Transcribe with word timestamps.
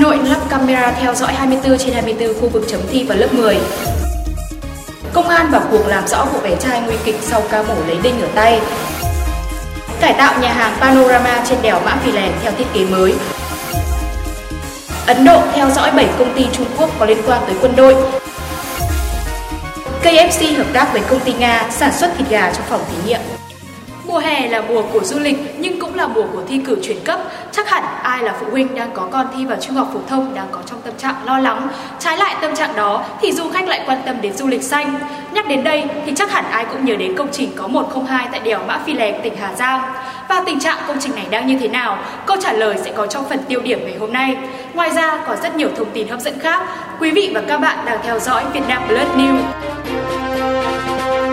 Nội 0.00 0.18
lắp 0.24 0.40
camera 0.50 0.92
theo 1.00 1.14
dõi 1.14 1.32
24 1.32 1.78
trên 1.78 1.92
24 1.92 2.40
khu 2.40 2.48
vực 2.48 2.64
chấm 2.68 2.80
thi 2.90 3.04
vào 3.04 3.18
lớp 3.18 3.34
10. 3.34 3.58
Công 5.12 5.28
an 5.28 5.50
vào 5.50 5.62
cuộc 5.70 5.86
làm 5.86 6.06
rõ 6.06 6.24
vụ 6.24 6.40
bé 6.40 6.56
trai 6.56 6.80
nguy 6.80 6.94
kịch 7.04 7.16
sau 7.20 7.42
ca 7.50 7.62
mổ 7.62 7.74
lấy 7.86 7.96
đinh 8.02 8.20
ở 8.20 8.28
tay. 8.34 8.60
Cải 10.00 10.12
tạo 10.12 10.40
nhà 10.40 10.52
hàng 10.52 10.76
Panorama 10.80 11.44
trên 11.48 11.58
đèo 11.62 11.80
Mã 11.84 11.96
Pì 12.04 12.12
Lèng 12.12 12.32
theo 12.42 12.52
thiết 12.58 12.64
kế 12.74 12.84
mới. 12.84 13.14
Ấn 15.06 15.24
Độ 15.24 15.42
theo 15.54 15.70
dõi 15.70 15.90
7 15.90 16.08
công 16.18 16.34
ty 16.36 16.46
Trung 16.52 16.66
Quốc 16.78 16.90
có 16.98 17.06
liên 17.06 17.18
quan 17.26 17.42
tới 17.46 17.56
quân 17.60 17.76
đội. 17.76 17.94
KFC 20.02 20.56
hợp 20.56 20.66
tác 20.72 20.92
với 20.92 21.02
công 21.10 21.20
ty 21.20 21.32
Nga 21.32 21.66
sản 21.70 21.92
xuất 21.92 22.10
thịt 22.18 22.28
gà 22.28 22.52
trong 22.52 22.64
phòng 22.68 22.84
thí 22.90 23.10
nghiệm. 23.10 23.20
Mùa 24.06 24.18
hè 24.18 24.48
là 24.48 24.62
mùa 24.68 24.82
của 24.92 25.04
du 25.04 25.18
lịch 25.18 25.36
nhưng 25.58 25.80
cũng 25.80 25.94
là 25.94 26.06
mùa 26.06 26.24
của 26.32 26.42
thi 26.48 26.60
cử 26.66 26.76
chuyển 26.82 27.04
cấp. 27.04 27.20
Chắc 27.52 27.70
hẳn 27.70 27.82
ai 28.02 28.22
là 28.22 28.34
phụ 28.40 28.46
huynh 28.50 28.74
đang 28.74 28.90
có 28.94 29.08
con 29.10 29.26
thi 29.36 29.44
vào 29.44 29.58
trung 29.60 29.76
học 29.76 29.90
phổ 29.94 30.00
thông 30.08 30.34
đang 30.34 30.46
có 30.50 30.60
trong 30.66 30.80
tâm 30.80 30.94
trạng 30.98 31.14
lo 31.24 31.38
lắng. 31.38 31.68
Trái 31.98 32.18
lại 32.18 32.36
tâm 32.40 32.56
trạng 32.56 32.76
đó 32.76 33.04
thì 33.20 33.32
du 33.32 33.50
khách 33.50 33.68
lại 33.68 33.82
quan 33.86 33.98
tâm 34.06 34.16
đến 34.20 34.36
du 34.36 34.46
lịch 34.46 34.62
xanh. 34.62 34.94
Nhắc 35.32 35.48
đến 35.48 35.64
đây 35.64 35.84
thì 36.06 36.12
chắc 36.16 36.30
hẳn 36.30 36.44
ai 36.50 36.64
cũng 36.64 36.84
nhớ 36.84 36.96
đến 36.96 37.16
công 37.16 37.28
trình 37.32 37.50
có 37.56 37.66
102 37.66 38.28
tại 38.32 38.40
đèo 38.40 38.58
Mã 38.66 38.80
Phi 38.86 38.94
Lèng, 38.94 39.20
tỉnh 39.22 39.36
Hà 39.40 39.54
Giang. 39.54 39.80
Và 40.28 40.42
tình 40.46 40.60
trạng 40.60 40.78
công 40.86 40.96
trình 41.00 41.14
này 41.14 41.26
đang 41.30 41.46
như 41.46 41.58
thế 41.58 41.68
nào? 41.68 41.98
Câu 42.26 42.36
trả 42.40 42.52
lời 42.52 42.76
sẽ 42.84 42.92
có 42.92 43.06
trong 43.06 43.28
phần 43.28 43.38
tiêu 43.48 43.60
điểm 43.60 43.80
ngày 43.84 43.96
hôm 44.00 44.12
nay. 44.12 44.36
Ngoài 44.74 44.90
ra 44.90 45.18
còn 45.26 45.36
rất 45.42 45.56
nhiều 45.56 45.68
thông 45.76 45.90
tin 45.90 46.08
hấp 46.08 46.20
dẫn 46.20 46.38
khác. 46.38 46.62
Quý 47.00 47.10
vị 47.10 47.32
và 47.34 47.42
các 47.48 47.58
bạn 47.58 47.78
đang 47.84 47.98
theo 48.02 48.18
dõi 48.18 48.42
Việt 48.52 48.68
Nam 48.68 48.82
Blood 48.88 49.08
News. 49.16 51.25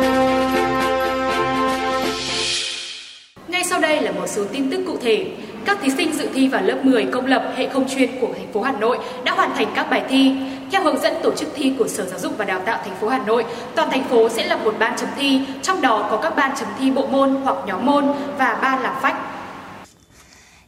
Sau 3.74 3.82
đây 3.82 4.02
là 4.02 4.12
một 4.12 4.28
số 4.28 4.46
tin 4.52 4.72
tức 4.72 4.84
cụ 4.88 4.98
thể. 5.02 5.26
Các 5.66 5.78
thí 5.82 5.90
sinh 5.90 6.14
dự 6.14 6.30
thi 6.34 6.48
vào 6.48 6.62
lớp 6.64 6.86
10 6.86 7.06
công 7.06 7.26
lập 7.26 7.54
hệ 7.56 7.70
không 7.70 7.90
chuyên 7.90 8.20
của 8.22 8.34
thành 8.38 8.54
phố 8.54 8.62
Hà 8.62 8.72
Nội 8.72 8.98
đã 9.24 9.32
hoàn 9.32 9.56
thành 9.56 9.72
các 9.76 9.90
bài 9.90 10.04
thi. 10.10 10.36
Theo 10.72 10.84
hướng 10.84 11.02
dẫn 11.02 11.14
tổ 11.24 11.32
chức 11.36 11.50
thi 11.56 11.74
của 11.80 11.88
Sở 11.88 12.06
Giáo 12.06 12.20
dục 12.20 12.34
và 12.38 12.46
Đào 12.46 12.60
tạo 12.66 12.82
thành 12.86 12.96
phố 13.02 13.08
Hà 13.08 13.18
Nội, 13.26 13.46
toàn 13.76 13.90
thành 13.92 14.04
phố 14.04 14.30
sẽ 14.30 14.48
lập 14.48 14.60
một 14.64 14.76
ban 14.80 14.98
chấm 14.98 15.10
thi, 15.18 15.42
trong 15.62 15.82
đó 15.82 16.08
có 16.12 16.20
các 16.24 16.36
ban 16.36 16.58
chấm 16.60 16.68
thi 16.80 16.92
bộ 16.92 17.08
môn 17.08 17.30
hoặc 17.30 17.58
nhóm 17.68 17.86
môn 17.86 18.06
và 18.38 18.60
ban 18.62 18.84
làm 18.84 18.96
phách. 19.02 19.18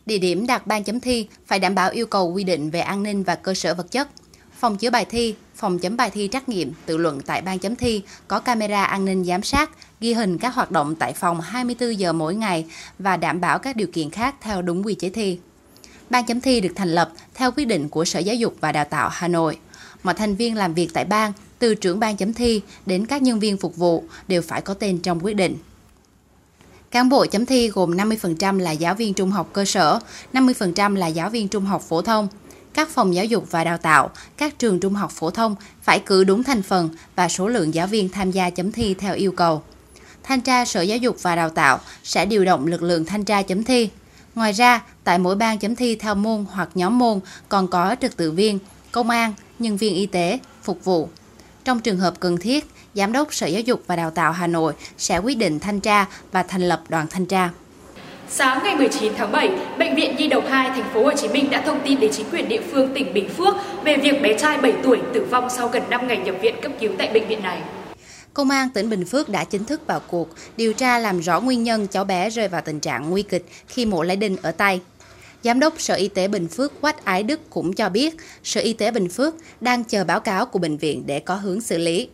Địa 0.06 0.17
điểm 0.17 0.47
đặt 0.47 0.67
ban 0.67 0.84
chấm 0.84 1.00
thi 1.00 1.28
phải 1.47 1.59
đảm 1.59 1.75
bảo 1.75 1.90
yêu 1.90 2.06
cầu 2.06 2.31
quy 2.31 2.44
định 2.44 2.69
về 2.69 2.80
an 2.80 3.03
ninh 3.03 3.23
và 3.23 3.36
cơ 3.36 3.53
sở 3.53 3.73
vật 3.73 3.92
chất. 3.92 4.08
Phòng 4.59 4.78
chứa 4.78 4.90
bài 4.90 5.06
thi, 5.06 5.36
phòng 5.56 5.80
chấm 5.80 5.98
bài 5.98 6.09
thi 6.09 6.30
trắc 6.31 6.50
nghiệm, 6.50 6.73
tự 6.86 6.98
luận 6.98 7.22
tại 7.25 7.42
ban 7.42 7.59
chấm 7.59 7.75
thi 7.75 8.02
có 8.28 8.39
camera 8.39 8.84
an 8.84 9.06
ninh 9.06 9.23
giám 9.25 9.44
sát, 9.44 9.70
ghi 10.00 10.14
hình 10.14 10.38
các 10.38 10.56
hoạt 10.56 10.72
động 10.72 10.95
tại 10.95 11.14
phòng 11.14 11.42
24 11.42 12.00
giờ 12.00 12.14
mỗi 12.14 12.36
ngày 12.36 12.66
và 13.00 13.17
đảm 13.17 13.42
bảo 13.42 13.59
các 13.59 13.75
điều 13.75 13.88
kiện 13.88 14.09
khác 14.09 14.36
theo 14.42 14.62
đúng 14.62 14.86
quy 14.86 14.94
chế 14.94 15.09
thi. 15.09 15.39
Ban 16.09 16.25
chấm 16.25 16.42
thi 16.42 16.62
được 16.62 16.72
thành 16.75 16.89
lập 16.89 17.12
theo 17.34 17.52
quyết 17.52 17.66
định 17.66 17.89
của 17.89 18.06
Sở 18.06 18.20
Giáo 18.20 18.36
dục 18.36 18.56
và 18.59 18.72
Đào 18.72 18.86
tạo 18.86 19.09
Hà 19.12 19.28
Nội. 19.28 19.58
Mọi 20.03 20.14
thành 20.14 20.36
viên 20.36 20.56
làm 20.56 20.73
việc 20.73 20.94
tại 20.94 21.06
ban, 21.06 21.31
từ 21.59 21.75
trưởng 21.75 22.00
ban 22.00 22.17
chấm 22.17 22.34
thi 22.34 22.62
đến 22.86 23.06
các 23.06 23.22
nhân 23.22 23.40
viên 23.40 23.58
phục 23.58 23.75
vụ 23.75 24.03
đều 24.28 24.42
phải 24.42 24.62
có 24.62 24.73
tên 24.73 25.00
trong 25.00 25.19
quyết 25.25 25.34
định. 25.34 25.58
Cán 26.92 27.09
bộ 27.09 27.25
chấm 27.25 27.45
thi 27.45 27.69
gồm 27.69 27.92
50% 27.92 28.59
là 28.59 28.72
giáo 28.72 28.95
viên 28.95 29.14
trung 29.14 29.31
học 29.31 29.50
cơ 29.53 29.66
sở, 29.66 30.00
50% 30.34 30.95
là 30.95 31.08
giáo 31.08 31.30
viên 31.30 31.47
trung 31.47 31.66
học 31.66 31.81
phổ 31.81 32.02
thông. 32.02 32.28
Các 32.76 32.90
phòng 32.90 33.16
giáo 33.16 33.26
dục 33.26 33.52
và 33.52 33.64
đào 33.64 33.78
tạo, 33.78 34.09
các 34.38 34.59
trường 34.59 34.80
trung 34.80 34.94
học 34.94 35.12
phổ 35.12 35.30
thông 35.30 35.56
phải 35.81 36.00
cử 36.00 36.23
đúng 36.23 36.44
thành 36.44 36.62
phần 36.62 36.90
và 37.16 37.30
số 37.30 37.48
lượng 37.48 37.73
giáo 37.73 37.88
viên 37.88 38.09
tham 38.09 38.31
gia 38.31 38.50
chấm 38.50 38.72
thi 38.72 38.94
theo 38.94 39.16
yêu 39.16 39.31
cầu. 39.31 39.64
Thanh 40.23 40.42
tra 40.42 40.66
Sở 40.66 40.81
Giáo 40.81 40.98
dục 40.98 41.18
và 41.22 41.36
Đào 41.36 41.50
tạo 41.50 41.80
sẽ 42.03 42.26
điều 42.26 42.46
động 42.46 42.68
lực 42.68 42.84
lượng 42.84 43.06
thanh 43.06 43.23
tra 43.23 43.42
chấm 43.42 43.64
thi. 43.64 43.90
Ngoài 44.36 44.52
ra, 44.52 44.81
tại 45.03 45.18
mỗi 45.18 45.36
ban 45.36 45.59
chấm 45.59 45.76
thi 45.76 45.96
theo 45.96 46.16
môn 46.16 46.46
hoặc 46.52 46.70
nhóm 46.76 47.00
môn 47.00 47.20
còn 47.50 47.68
có 47.68 47.96
trực 48.02 48.18
tự 48.18 48.31
viên, 48.31 48.59
công 48.92 49.09
an, 49.09 49.34
nhân 49.59 49.78
viên 49.78 49.96
y 49.96 50.06
tế, 50.06 50.40
phục 50.64 50.84
vụ. 50.84 51.09
Trong 51.64 51.80
trường 51.80 51.97
hợp 51.97 52.19
cần 52.19 52.38
thiết, 52.38 52.72
Giám 52.94 53.12
đốc 53.12 53.34
Sở 53.34 53.47
Giáo 53.47 53.62
dục 53.62 53.84
và 53.88 53.96
Đào 53.96 54.12
tạo 54.12 54.31
Hà 54.31 54.47
Nội 54.47 54.74
sẽ 54.97 55.18
quyết 55.18 55.38
định 55.38 55.59
thanh 55.59 55.80
tra 55.80 56.06
và 56.31 56.44
thành 56.44 56.62
lập 56.62 56.81
đoàn 56.90 57.08
thanh 57.09 57.25
tra. 57.25 57.50
Sáng 58.30 58.63
ngày 58.63 58.75
19 58.75 59.13
tháng 59.18 59.31
7, 59.31 59.50
bệnh 59.80 59.96
viện 59.96 60.16
Nhi 60.16 60.28
đồng 60.28 60.46
2 60.46 60.69
thành 60.69 60.94
phố 60.94 61.03
Hồ 61.03 61.12
Chí 61.16 61.28
Minh 61.28 61.50
đã 61.50 61.62
thông 61.62 61.80
tin 61.86 62.00
đến 62.00 62.12
chính 62.13 62.25
quyền 62.31 62.50
địa 62.50 62.62
phương 62.72 62.94
tỉnh 62.94 63.13
Bình 63.13 63.30
Phước 63.30 63.56
về 63.84 63.97
việc 63.97 64.22
bé 64.22 64.38
trai 64.38 64.58
7 64.58 64.74
tuổi 64.84 65.00
tử 65.13 65.25
vong 65.31 65.50
sau 65.50 65.68
gần 65.68 65.84
5 65.90 66.08
ngày 66.08 66.18
nhập 66.18 66.35
viện 66.41 66.56
cấp 66.62 66.72
cứu 66.80 66.91
tại 66.97 67.09
bệnh 67.14 67.28
viện 67.28 67.44
này. 67.44 67.62
Công 68.34 68.50
an 68.50 68.69
tỉnh 68.69 68.90
Bình 68.90 69.06
Phước 69.06 69.30
đã 69.30 69.44
chính 69.44 69.66
thức 69.66 69.88
vào 69.88 70.02
cuộc 70.08 70.30
điều 70.58 70.74
tra 70.74 71.00
làm 71.00 71.19
rõ 71.19 71.41
nguyên 71.41 71.64
nhân 71.64 71.88
cháu 71.88 72.03
bé 72.03 72.30
rơi 72.30 72.47
vào 72.47 72.62
tình 72.66 72.80
trạng 72.80 73.09
nguy 73.09 73.24
kịch 73.24 73.46
khi 73.68 73.85
mổ 73.85 74.03
lấy 74.03 74.18
đinh 74.18 74.38
ở 74.41 74.52
tay. 74.52 74.81
Giám 75.44 75.59
đốc 75.59 75.81
Sở 75.81 75.94
Y 75.94 76.08
tế 76.08 76.28
Bình 76.28 76.47
Phước 76.47 76.81
Quách 76.81 77.06
Ái 77.06 77.24
Đức 77.24 77.50
cũng 77.50 77.74
cho 77.74 77.90
biết 77.90 78.16
Sở 78.44 78.62
Y 78.62 78.74
tế 78.74 78.91
Bình 78.91 79.09
Phước 79.09 79.35
đang 79.62 79.84
chờ 79.84 80.03
báo 80.03 80.19
cáo 80.19 80.46
của 80.46 80.59
bệnh 80.59 80.78
viện 80.78 81.03
để 81.06 81.19
có 81.19 81.35
hướng 81.35 81.62
xử 81.62 81.78
lý. 81.78 82.09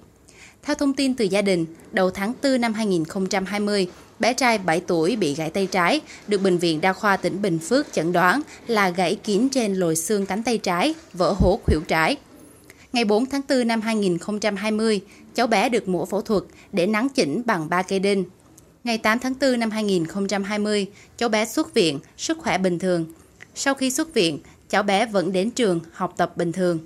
Theo 0.64 0.76
thông 0.76 0.94
tin 0.94 1.16
từ 1.16 1.26
gia 1.26 1.42
đình, 1.42 1.66
đầu 1.92 2.12
tháng 2.12 2.34
4 2.44 2.62
năm 2.62 2.74
2020, 2.74 3.88
bé 4.22 4.34
trai 4.34 4.58
7 4.58 4.80
tuổi 4.80 5.16
bị 5.16 5.36
gãy 5.36 5.50
tay 5.50 5.68
trái, 5.68 6.02
được 6.28 6.42
Bệnh 6.42 6.58
viện 6.58 6.82
Đa 6.82 6.94
khoa 6.94 7.18
tỉnh 7.18 7.42
Bình 7.42 7.60
Phước 7.60 7.94
chẩn 7.94 8.12
đoán 8.12 8.42
là 8.68 8.90
gãy 8.90 9.16
kín 9.24 9.50
trên 9.50 9.74
lồi 9.74 9.96
xương 9.96 10.26
cánh 10.26 10.44
tay 10.44 10.58
trái, 10.58 10.94
vỡ 11.14 11.34
hố 11.38 11.60
khuỷu 11.66 11.82
trái. 11.88 12.18
Ngày 12.94 13.06
4 13.06 13.26
tháng 13.26 13.42
4 13.50 13.68
năm 13.68 13.82
2020, 13.82 15.02
cháu 15.36 15.48
bé 15.48 15.70
được 15.70 15.88
mổ 15.88 16.06
phẫu 16.06 16.22
thuật 16.22 16.44
để 16.72 16.88
nắn 16.88 17.10
chỉnh 17.10 17.42
bằng 17.46 17.70
3 17.70 17.82
cây 17.82 18.00
đinh. 18.00 18.24
Ngày 18.84 18.98
8 18.98 19.20
tháng 19.20 19.34
4 19.42 19.60
năm 19.60 19.72
2020, 19.72 20.88
cháu 21.18 21.30
bé 21.30 21.46
xuất 21.46 21.74
viện, 21.74 22.00
sức 22.18 22.38
khỏe 22.38 22.58
bình 22.58 22.80
thường. 22.80 23.06
Sau 23.56 23.74
khi 23.74 23.92
xuất 23.92 24.14
viện, 24.14 24.40
cháu 24.70 24.84
bé 24.84 25.06
vẫn 25.06 25.32
đến 25.32 25.52
trường 25.52 25.80
học 25.92 26.14
tập 26.18 26.38
bình 26.38 26.52
thường. 26.52 26.80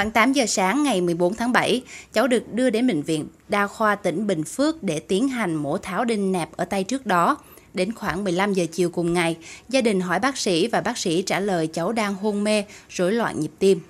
Khoảng 0.00 0.10
8 0.10 0.32
giờ 0.32 0.46
sáng 0.46 0.82
ngày 0.82 1.00
14 1.00 1.34
tháng 1.34 1.52
7, 1.52 1.82
cháu 2.12 2.28
được 2.28 2.52
đưa 2.52 2.70
đến 2.70 2.86
bệnh 2.86 3.02
viện 3.02 3.26
Đa 3.48 3.66
khoa 3.66 3.94
tỉnh 3.94 4.26
Bình 4.26 4.44
Phước 4.44 4.82
để 4.82 5.00
tiến 5.00 5.28
hành 5.28 5.54
mổ 5.54 5.78
tháo 5.78 6.04
đinh 6.04 6.32
nẹp 6.32 6.56
ở 6.56 6.64
tay 6.64 6.84
trước 6.84 7.06
đó. 7.06 7.36
Đến 7.74 7.92
khoảng 7.94 8.24
15 8.24 8.52
giờ 8.52 8.66
chiều 8.72 8.90
cùng 8.90 9.12
ngày, 9.12 9.36
gia 9.68 9.80
đình 9.80 10.00
hỏi 10.00 10.18
bác 10.18 10.38
sĩ 10.38 10.66
và 10.66 10.80
bác 10.80 10.98
sĩ 10.98 11.22
trả 11.22 11.40
lời 11.40 11.66
cháu 11.66 11.92
đang 11.92 12.14
hôn 12.14 12.44
mê, 12.44 12.64
rối 12.88 13.12
loạn 13.12 13.40
nhịp 13.40 13.50
tim. 13.58 13.80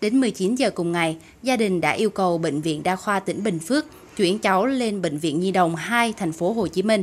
Đến 0.00 0.20
19 0.20 0.54
giờ 0.54 0.70
cùng 0.70 0.92
ngày, 0.92 1.16
gia 1.42 1.56
đình 1.56 1.80
đã 1.80 1.90
yêu 1.90 2.10
cầu 2.10 2.38
Bệnh 2.38 2.60
viện 2.60 2.82
Đa 2.82 2.96
khoa 2.96 3.20
tỉnh 3.20 3.42
Bình 3.42 3.58
Phước 3.58 3.86
chuyển 4.16 4.38
cháu 4.38 4.66
lên 4.66 5.02
Bệnh 5.02 5.18
viện 5.18 5.40
Nhi 5.40 5.50
đồng 5.50 5.76
2 5.76 6.12
thành 6.12 6.32
phố 6.32 6.52
Hồ 6.52 6.66
Chí 6.66 6.82
Minh. 6.82 7.02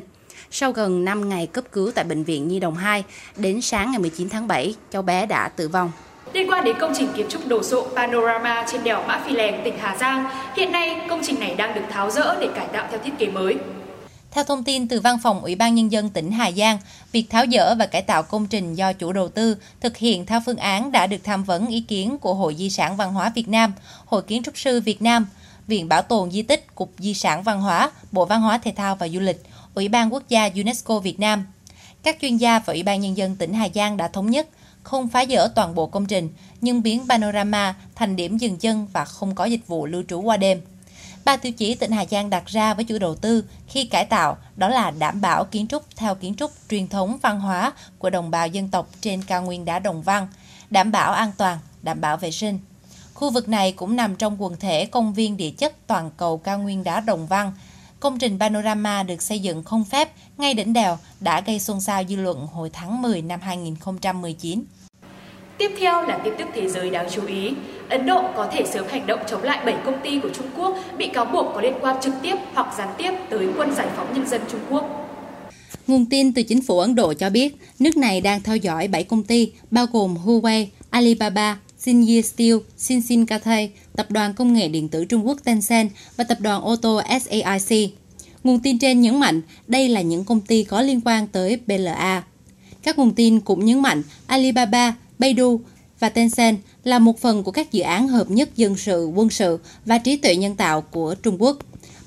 Sau 0.52 0.72
gần 0.72 1.06
5 1.06 1.30
ngày 1.30 1.48
cấp 1.48 1.64
cứu 1.72 1.92
tại 1.96 2.06
Bệnh 2.06 2.24
viện 2.24 2.48
Nhi 2.48 2.60
đồng 2.60 2.76
2, 2.76 3.04
đến 3.38 3.62
sáng 3.62 3.92
ngày 3.92 4.00
19 4.00 4.30
tháng 4.30 4.48
7, 4.48 4.76
cháu 4.92 5.02
bé 5.02 5.26
đã 5.26 5.50
tử 5.50 5.68
vong. 5.68 5.92
Liên 6.34 6.50
quan 6.50 6.64
đến 6.64 6.76
công 6.80 6.94
trình 6.98 7.08
kiến 7.16 7.26
trúc 7.30 7.48
đồ 7.48 7.64
sộ 7.64 7.88
Panorama 7.96 8.66
trên 8.72 8.84
đèo 8.84 9.04
Mã 9.08 9.22
Phi 9.26 9.34
Lèng, 9.34 9.62
tỉnh 9.64 9.78
Hà 9.82 9.98
Giang, 9.98 10.26
hiện 10.56 10.72
nay 10.72 11.02
công 11.10 11.22
trình 11.24 11.40
này 11.40 11.56
đang 11.56 11.76
được 11.76 11.82
tháo 11.92 12.12
rỡ 12.12 12.40
để 12.40 12.48
cải 12.56 12.68
tạo 12.74 12.88
theo 12.92 13.00
thiết 13.04 13.12
kế 13.20 13.28
mới. 13.28 13.56
Theo 14.32 14.44
thông 14.44 14.64
tin 14.64 14.88
từ 14.88 15.00
Văn 15.00 15.18
phòng 15.24 15.42
Ủy 15.42 15.56
ban 15.56 15.76
Nhân 15.76 15.92
dân 15.92 16.10
tỉnh 16.10 16.32
Hà 16.32 16.52
Giang, 16.52 16.78
việc 17.12 17.30
tháo 17.30 17.46
dỡ 17.52 17.76
và 17.76 17.86
cải 17.86 18.02
tạo 18.02 18.24
công 18.24 18.48
trình 18.48 18.76
do 18.76 18.94
chủ 18.94 19.12
đầu 19.12 19.30
tư 19.30 19.58
thực 19.82 19.98
hiện 19.98 20.26
theo 20.26 20.42
phương 20.46 20.58
án 20.58 20.92
đã 20.92 21.08
được 21.08 21.24
tham 21.24 21.44
vấn 21.44 21.68
ý 21.68 21.82
kiến 21.82 22.18
của 22.18 22.34
Hội 22.34 22.56
Di 22.56 22.70
sản 22.70 22.98
Văn 22.98 23.14
hóa 23.14 23.32
Việt 23.36 23.48
Nam, 23.48 23.74
Hội 24.06 24.22
Kiến 24.22 24.44
trúc 24.44 24.58
sư 24.58 24.82
Việt 24.82 25.02
Nam, 25.02 25.28
Viện 25.68 25.90
Bảo 25.90 26.02
tồn 26.02 26.32
Di 26.32 26.42
tích, 26.42 26.76
Cục 26.76 26.92
Di 26.98 27.14
sản 27.14 27.44
Văn 27.44 27.62
hóa, 27.62 27.92
Bộ 28.12 28.26
Văn 28.26 28.42
hóa 28.42 28.58
Thể 28.58 28.74
thao 28.76 28.96
và 28.96 29.08
Du 29.08 29.20
lịch, 29.20 29.44
Ủy 29.74 29.88
ban 29.88 30.14
Quốc 30.14 30.24
gia 30.30 30.50
UNESCO 30.56 31.00
Việt 31.00 31.20
Nam. 31.20 31.46
Các 32.04 32.18
chuyên 32.22 32.38
gia 32.38 32.60
và 32.60 32.74
Ủy 32.74 32.84
ban 32.84 33.02
Nhân 33.02 33.18
dân 33.18 33.36
tỉnh 33.36 33.54
Hà 33.54 33.68
Giang 33.76 33.98
đã 33.98 34.08
thống 34.08 34.30
nhất 34.30 34.48
không 34.84 35.08
phá 35.08 35.26
dỡ 35.30 35.48
toàn 35.56 35.76
bộ 35.76 35.88
công 35.88 36.06
trình, 36.06 36.30
nhưng 36.62 36.84
biến 36.84 37.06
Panorama 37.10 37.76
thành 37.96 38.16
điểm 38.16 38.38
dừng 38.38 38.58
chân 38.58 38.88
và 38.94 39.06
không 39.06 39.36
có 39.36 39.46
dịch 39.46 39.68
vụ 39.68 39.86
lưu 39.86 40.04
trú 40.08 40.22
qua 40.22 40.38
đêm. 40.38 40.62
Ba 41.26 41.38
tiêu 41.38 41.52
chí 41.52 41.76
tỉnh 41.76 41.92
Hà 41.92 42.06
Giang 42.06 42.30
đặt 42.30 42.46
ra 42.46 42.74
với 42.74 42.86
chủ 42.86 43.00
đầu 43.00 43.16
tư 43.16 43.44
khi 43.68 43.86
cải 43.86 44.06
tạo 44.06 44.38
đó 44.56 44.70
là 44.70 44.92
đảm 44.92 45.22
bảo 45.22 45.46
kiến 45.46 45.68
trúc 45.68 45.96
theo 45.96 46.16
kiến 46.16 46.36
trúc 46.36 46.52
truyền 46.70 46.88
thống 46.88 47.18
văn 47.22 47.40
hóa 47.40 47.74
của 47.98 48.10
đồng 48.10 48.32
bào 48.32 48.48
dân 48.48 48.68
tộc 48.68 48.90
trên 49.02 49.24
cao 49.24 49.42
nguyên 49.42 49.66
đá 49.66 49.80
Đồng 49.80 50.02
Văn, 50.02 50.28
đảm 50.70 50.92
bảo 50.92 51.14
an 51.14 51.32
toàn, 51.38 51.58
đảm 51.82 52.02
bảo 52.02 52.18
vệ 52.18 52.32
sinh. 52.32 52.60
Khu 53.14 53.30
vực 53.30 53.50
này 53.50 53.72
cũng 53.72 53.96
nằm 53.96 54.16
trong 54.16 54.42
quần 54.42 54.60
thể 54.60 54.86
công 54.86 55.14
viên 55.14 55.38
địa 55.38 55.52
chất 55.52 55.88
toàn 55.88 56.12
cầu 56.18 56.38
cao 56.38 56.60
nguyên 56.60 56.84
đá 56.84 57.00
Đồng 57.00 57.28
Văn. 57.28 57.52
Công 58.02 58.20
trình 58.20 58.40
Panorama 58.40 59.04
được 59.04 59.22
xây 59.22 59.40
dựng 59.40 59.64
không 59.64 59.84
phép 59.84 60.10
ngay 60.38 60.54
đỉnh 60.54 60.74
đèo 60.74 60.98
đã 61.20 61.42
gây 61.42 61.60
xôn 61.60 61.82
xao 61.82 62.04
dư 62.10 62.16
luận 62.16 62.48
hồi 62.48 62.70
tháng 62.74 63.02
10 63.02 63.22
năm 63.22 63.40
2019. 63.42 64.64
Tiếp 65.58 65.72
theo 65.80 66.02
là 66.02 66.18
tin 66.18 66.34
tức 66.38 66.48
thế 66.54 66.70
giới 66.70 66.90
đáng 66.90 67.08
chú 67.12 67.26
ý. 67.26 67.54
Ấn 67.90 68.06
Độ 68.06 68.24
có 68.36 68.50
thể 68.52 68.64
sớm 68.74 68.86
hành 68.90 69.08
động 69.08 69.20
chống 69.30 69.44
lại 69.44 69.66
7 69.66 69.76
công 69.86 70.02
ty 70.04 70.20
của 70.20 70.30
Trung 70.30 70.46
Quốc 70.58 70.78
bị 70.98 71.08
cáo 71.08 71.26
buộc 71.26 71.46
có 71.54 71.62
liên 71.62 71.74
quan 71.82 72.02
trực 72.02 72.14
tiếp 72.22 72.36
hoặc 72.54 72.74
gián 72.78 72.90
tiếp 72.98 73.12
tới 73.30 73.48
quân 73.58 73.76
giải 73.76 73.88
phóng 73.96 74.14
nhân 74.14 74.28
dân 74.28 74.42
Trung 74.52 74.62
Quốc. 74.70 74.86
Nguồn 75.88 76.06
tin 76.06 76.34
từ 76.34 76.44
chính 76.44 76.62
phủ 76.62 76.80
Ấn 76.80 76.96
Độ 76.96 77.14
cho 77.14 77.30
biết, 77.30 77.56
nước 77.80 77.98
này 77.98 78.22
đang 78.22 78.42
theo 78.42 78.56
dõi 78.56 78.88
7 78.88 79.04
công 79.04 79.24
ty 79.24 79.52
bao 79.72 79.86
gồm 79.86 80.18
Huawei, 80.26 80.66
Alibaba, 80.90 81.58
Xinye 81.86 82.22
Steel, 82.22 82.58
Xinxin 82.78 83.26
Cathay, 83.26 83.72
Tập 83.96 84.12
đoàn 84.12 84.34
Công 84.34 84.54
nghệ 84.54 84.68
Điện 84.68 84.90
tử 84.90 85.06
Trung 85.06 85.28
Quốc 85.28 85.38
Tencent 85.44 85.92
và 86.18 86.24
Tập 86.24 86.38
đoàn 86.42 86.62
ô 86.62 86.76
tô 86.76 87.02
SAIC. 87.22 87.90
Nguồn 88.44 88.60
tin 88.60 88.80
trên 88.80 89.02
nhấn 89.02 89.20
mạnh 89.20 89.42
đây 89.68 89.90
là 89.90 90.02
những 90.02 90.26
công 90.26 90.42
ty 90.42 90.64
có 90.64 90.82
liên 90.82 91.02
quan 91.06 91.28
tới 91.28 91.60
BLA. 91.68 92.24
Các 92.84 92.98
nguồn 92.98 93.14
tin 93.14 93.40
cũng 93.40 93.66
nhấn 93.66 93.82
mạnh 93.82 94.04
Alibaba, 94.28 94.96
Baidu 95.20 95.62
và 96.00 96.10
Tencent 96.10 96.58
là 96.84 97.00
một 97.00 97.20
phần 97.20 97.44
của 97.44 97.52
các 97.52 97.72
dự 97.72 97.82
án 97.82 98.08
hợp 98.08 98.32
nhất 98.32 98.50
dân 98.56 98.78
sự, 98.78 99.06
quân 99.16 99.30
sự 99.30 99.60
và 99.86 99.98
trí 99.98 100.18
tuệ 100.18 100.36
nhân 100.36 100.56
tạo 100.56 100.82
của 100.82 101.16
Trung 101.24 101.42
Quốc. 101.42 101.58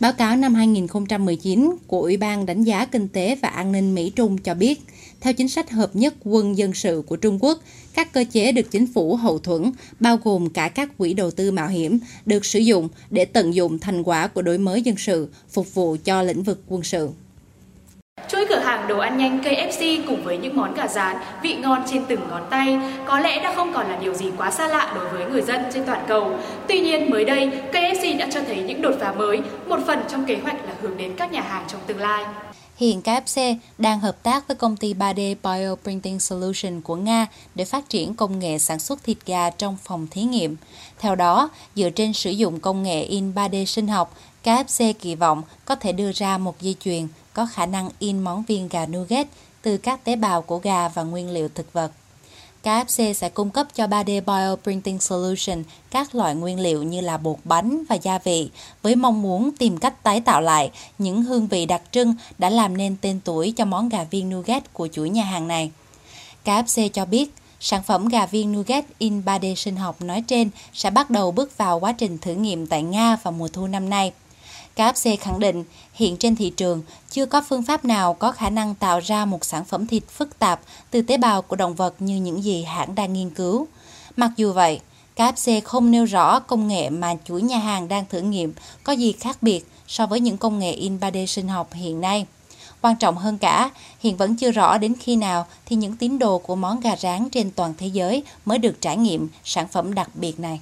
Báo 0.00 0.12
cáo 0.12 0.36
năm 0.36 0.54
2019 0.54 1.76
của 1.86 2.00
Ủy 2.00 2.16
ban 2.16 2.46
Đánh 2.46 2.62
giá 2.62 2.84
Kinh 2.84 3.08
tế 3.08 3.36
và 3.42 3.48
An 3.48 3.72
ninh 3.72 3.94
Mỹ-Trung 3.94 4.38
cho 4.38 4.54
biết, 4.54 4.80
theo 5.20 5.32
chính 5.32 5.48
sách 5.48 5.70
hợp 5.70 5.96
nhất 5.96 6.14
quân 6.24 6.58
dân 6.58 6.74
sự 6.74 7.02
của 7.06 7.16
Trung 7.16 7.38
Quốc, 7.44 7.58
các 7.94 8.12
cơ 8.12 8.24
chế 8.32 8.52
được 8.52 8.70
chính 8.70 8.86
phủ 8.86 9.16
hậu 9.16 9.38
thuẫn, 9.38 9.72
bao 10.00 10.18
gồm 10.24 10.50
cả 10.50 10.68
các 10.68 10.98
quỹ 10.98 11.14
đầu 11.14 11.30
tư 11.30 11.50
mạo 11.50 11.68
hiểm, 11.68 11.98
được 12.26 12.44
sử 12.44 12.58
dụng 12.58 12.88
để 13.10 13.24
tận 13.24 13.54
dụng 13.54 13.78
thành 13.78 14.02
quả 14.02 14.26
của 14.26 14.42
đổi 14.42 14.58
mới 14.58 14.82
dân 14.82 14.96
sự, 14.98 15.28
phục 15.50 15.74
vụ 15.74 15.96
cho 16.04 16.22
lĩnh 16.22 16.42
vực 16.42 16.62
quân 16.68 16.82
sự. 16.82 17.08
Hàng 18.64 18.88
đồ 18.88 18.98
ăn 18.98 19.18
nhanh 19.18 19.40
KFC 19.40 20.02
cùng 20.06 20.24
với 20.24 20.38
những 20.38 20.56
món 20.56 20.74
gà 20.74 20.88
rán 20.88 21.16
vị 21.42 21.54
ngon 21.54 21.82
trên 21.86 22.04
từng 22.08 22.20
ngón 22.30 22.42
tay 22.50 22.78
có 23.06 23.18
lẽ 23.18 23.42
đã 23.42 23.54
không 23.56 23.72
còn 23.74 23.90
là 23.90 23.96
điều 23.96 24.14
gì 24.14 24.26
quá 24.36 24.50
xa 24.50 24.68
lạ 24.68 24.92
đối 24.94 25.08
với 25.08 25.30
người 25.30 25.42
dân 25.42 25.60
trên 25.74 25.86
toàn 25.86 26.04
cầu. 26.08 26.38
Tuy 26.68 26.80
nhiên 26.80 27.10
mới 27.10 27.24
đây, 27.24 27.50
KFC 27.72 28.18
đã 28.18 28.28
cho 28.32 28.40
thấy 28.46 28.56
những 28.56 28.82
đột 28.82 28.94
phá 29.00 29.12
mới, 29.12 29.40
một 29.68 29.80
phần 29.86 29.98
trong 30.10 30.24
kế 30.24 30.36
hoạch 30.42 30.64
là 30.64 30.74
hướng 30.82 30.96
đến 30.96 31.14
các 31.16 31.32
nhà 31.32 31.40
hàng 31.40 31.64
trong 31.68 31.80
tương 31.86 32.00
lai. 32.00 32.24
Hiện 32.76 33.00
KFC 33.04 33.56
đang 33.78 34.00
hợp 34.00 34.22
tác 34.22 34.48
với 34.48 34.56
công 34.56 34.76
ty 34.76 34.94
3D 34.94 35.34
Bioprinting 35.42 36.20
Solution 36.20 36.80
của 36.80 36.96
Nga 36.96 37.26
để 37.54 37.64
phát 37.64 37.88
triển 37.88 38.14
công 38.14 38.38
nghệ 38.38 38.58
sản 38.58 38.78
xuất 38.78 39.04
thịt 39.04 39.16
gà 39.26 39.50
trong 39.50 39.76
phòng 39.84 40.06
thí 40.10 40.22
nghiệm. 40.22 40.56
Theo 40.98 41.14
đó, 41.14 41.50
dựa 41.74 41.90
trên 41.90 42.12
sử 42.12 42.30
dụng 42.30 42.60
công 42.60 42.82
nghệ 42.82 43.02
in 43.02 43.32
3D 43.34 43.64
sinh 43.64 43.88
học, 43.88 44.16
KFC 44.44 44.92
kỳ 44.92 45.14
vọng 45.14 45.42
có 45.64 45.74
thể 45.74 45.92
đưa 45.92 46.12
ra 46.12 46.38
một 46.38 46.60
dây 46.60 46.76
chuyền 46.80 47.06
có 47.34 47.46
khả 47.46 47.66
năng 47.66 47.90
in 47.98 48.20
món 48.20 48.42
viên 48.42 48.68
gà 48.68 48.86
nugget 48.86 49.26
từ 49.62 49.76
các 49.76 50.04
tế 50.04 50.16
bào 50.16 50.42
của 50.42 50.58
gà 50.58 50.88
và 50.88 51.02
nguyên 51.02 51.30
liệu 51.30 51.48
thực 51.48 51.72
vật. 51.72 51.90
KFC 52.64 53.12
sẽ 53.12 53.28
cung 53.28 53.50
cấp 53.50 53.66
cho 53.74 53.86
3D 53.86 54.20
Bioprinting 54.20 55.00
Solution 55.00 55.62
các 55.90 56.14
loại 56.14 56.34
nguyên 56.34 56.60
liệu 56.60 56.82
như 56.82 57.00
là 57.00 57.16
bột 57.16 57.36
bánh 57.44 57.82
và 57.88 57.96
gia 57.96 58.18
vị 58.18 58.50
với 58.82 58.96
mong 58.96 59.22
muốn 59.22 59.50
tìm 59.58 59.78
cách 59.78 60.02
tái 60.02 60.20
tạo 60.20 60.40
lại 60.40 60.70
những 60.98 61.22
hương 61.22 61.46
vị 61.46 61.66
đặc 61.66 61.82
trưng 61.90 62.14
đã 62.38 62.50
làm 62.50 62.76
nên 62.76 62.96
tên 63.00 63.20
tuổi 63.24 63.52
cho 63.56 63.64
món 63.64 63.88
gà 63.88 64.04
viên 64.04 64.30
nougat 64.30 64.72
của 64.72 64.88
chuỗi 64.92 65.10
nhà 65.10 65.24
hàng 65.24 65.48
này. 65.48 65.70
KFC 66.44 66.88
cho 66.88 67.04
biết, 67.04 67.34
sản 67.60 67.82
phẩm 67.82 68.08
gà 68.08 68.26
viên 68.26 68.52
nougat 68.52 68.84
in 68.98 69.20
3D 69.20 69.54
sinh 69.54 69.76
học 69.76 70.02
nói 70.02 70.22
trên 70.26 70.50
sẽ 70.72 70.90
bắt 70.90 71.10
đầu 71.10 71.32
bước 71.32 71.58
vào 71.58 71.80
quá 71.80 71.92
trình 71.92 72.18
thử 72.18 72.32
nghiệm 72.32 72.66
tại 72.66 72.82
Nga 72.82 73.16
vào 73.22 73.32
mùa 73.32 73.48
thu 73.48 73.66
năm 73.66 73.90
nay. 73.90 74.12
KFC 74.76 75.16
khẳng 75.20 75.38
định 75.38 75.64
hiện 75.92 76.16
trên 76.16 76.36
thị 76.36 76.50
trường 76.50 76.82
chưa 77.10 77.26
có 77.26 77.42
phương 77.48 77.62
pháp 77.62 77.84
nào 77.84 78.14
có 78.14 78.32
khả 78.32 78.50
năng 78.50 78.74
tạo 78.74 79.00
ra 79.00 79.24
một 79.24 79.44
sản 79.44 79.64
phẩm 79.64 79.86
thịt 79.86 80.02
phức 80.08 80.38
tạp 80.38 80.60
từ 80.90 81.02
tế 81.02 81.16
bào 81.16 81.42
của 81.42 81.56
động 81.56 81.74
vật 81.74 81.94
như 81.98 82.16
những 82.16 82.44
gì 82.44 82.62
hãng 82.62 82.94
đang 82.94 83.12
nghiên 83.12 83.30
cứu. 83.30 83.66
Mặc 84.16 84.30
dù 84.36 84.52
vậy, 84.52 84.80
KFC 85.16 85.60
không 85.64 85.90
nêu 85.90 86.04
rõ 86.04 86.40
công 86.40 86.68
nghệ 86.68 86.90
mà 86.90 87.14
chuỗi 87.24 87.42
nhà 87.42 87.58
hàng 87.58 87.88
đang 87.88 88.04
thử 88.10 88.20
nghiệm 88.20 88.52
có 88.84 88.92
gì 88.92 89.12
khác 89.12 89.42
biệt 89.42 89.66
so 89.86 90.06
với 90.06 90.20
những 90.20 90.38
công 90.38 90.58
nghệ 90.58 90.72
in 90.72 90.98
3D 90.98 91.26
sinh 91.26 91.48
học 91.48 91.72
hiện 91.72 92.00
nay. 92.00 92.26
Quan 92.80 92.96
trọng 92.96 93.16
hơn 93.16 93.38
cả, 93.38 93.70
hiện 94.00 94.16
vẫn 94.16 94.36
chưa 94.36 94.50
rõ 94.50 94.78
đến 94.78 94.94
khi 95.00 95.16
nào 95.16 95.46
thì 95.66 95.76
những 95.76 95.96
tín 95.96 96.18
đồ 96.18 96.38
của 96.38 96.56
món 96.56 96.80
gà 96.80 96.96
rán 96.96 97.30
trên 97.30 97.50
toàn 97.50 97.74
thế 97.78 97.86
giới 97.86 98.22
mới 98.44 98.58
được 98.58 98.80
trải 98.80 98.96
nghiệm 98.96 99.28
sản 99.44 99.68
phẩm 99.68 99.94
đặc 99.94 100.10
biệt 100.14 100.40
này. 100.40 100.60